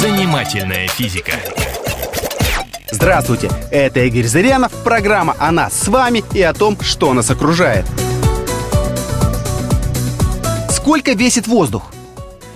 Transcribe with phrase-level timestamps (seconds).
[0.00, 1.32] Занимательная физика.
[2.88, 7.84] Здравствуйте, это Игорь Зырянов, программа о нас с вами и о том, что нас окружает.
[10.70, 11.90] Сколько весит воздух?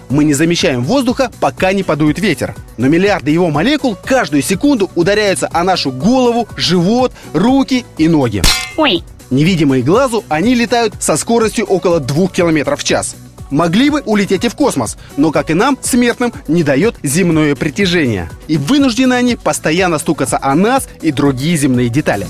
[0.08, 2.54] Мы не замечаем воздуха, пока не подует ветер.
[2.76, 8.44] Но миллиарды его молекул каждую секунду ударяются о нашу голову, живот, руки и ноги.
[8.76, 9.02] Ой,
[9.32, 13.16] Невидимые глазу, они летают со скоростью около 2 км в час.
[13.52, 18.30] Могли бы улететь и в космос, но, как и нам, смертным, не дает земное притяжение.
[18.48, 22.26] И вынуждены они постоянно стукаться о нас и другие земные детали.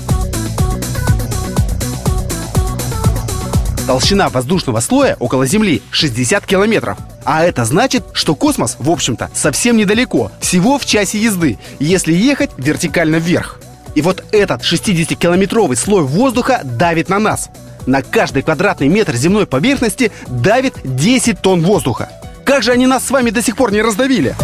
[3.87, 6.97] Толщина воздушного слоя около Земли 60 километров.
[7.23, 12.51] А это значит, что космос, в общем-то, совсем недалеко, всего в часе езды, если ехать
[12.57, 13.61] вертикально вверх.
[13.95, 17.49] И вот этот 60-километровый слой воздуха давит на нас.
[17.85, 22.09] На каждый квадратный метр земной поверхности давит 10 тонн воздуха.
[22.45, 24.35] Как же они нас с вами до сих пор не раздавили?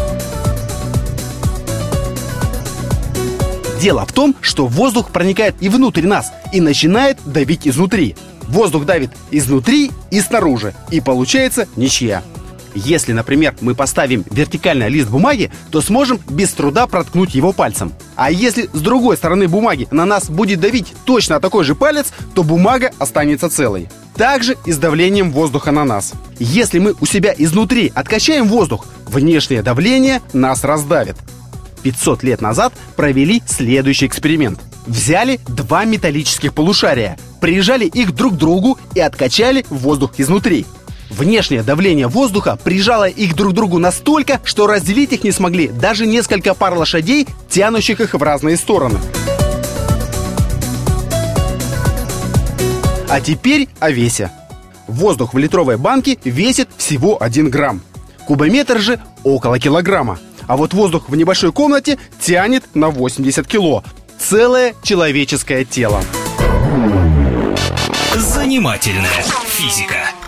[3.82, 8.16] Дело в том, что воздух проникает и внутрь нас, и начинает давить изнутри.
[8.42, 12.24] Воздух давит изнутри и снаружи, и получается ничья.
[12.76, 17.94] Если, например, мы поставим вертикально лист бумаги, то сможем без труда проткнуть его пальцем.
[18.16, 22.44] А если с другой стороны бумаги на нас будет давить точно такой же палец, то
[22.44, 23.90] бумага останется целой.
[24.16, 26.14] Также и с давлением воздуха на нас.
[26.40, 31.16] Если мы у себя изнутри откачаем воздух, внешнее давление нас раздавит.
[31.84, 34.60] 500 лет назад провели следующий эксперимент.
[34.86, 40.66] Взяли два металлических полушария, прижали их друг к другу и откачали воздух изнутри.
[41.10, 46.06] Внешнее давление воздуха прижало их друг к другу настолько, что разделить их не смогли даже
[46.06, 49.00] несколько пар лошадей, тянущих их в разные стороны.
[53.10, 54.32] А теперь о весе.
[54.88, 57.82] Воздух в литровой банке весит всего 1 грамм.
[58.26, 60.20] Кубометр же около килограмма.
[60.48, 63.84] А вот воздух в небольшой комнате тянет на 80 кило.
[64.20, 66.04] Целое человеческое тело.
[68.16, 70.19] Занимательная физика.